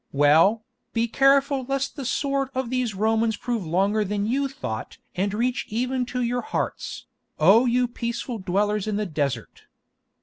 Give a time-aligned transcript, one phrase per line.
[0.11, 5.31] Well, be careful lest the sword of these Romans prove longer than you thought and
[5.31, 7.05] reach even to your hearts,
[7.37, 9.65] O you peaceful dwellers in the desert!"